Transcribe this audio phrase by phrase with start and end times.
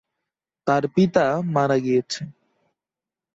[0.67, 1.25] তার পিতা
[1.53, 2.21] মারা গিয়েছে।